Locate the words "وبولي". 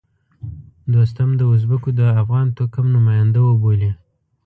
3.43-3.91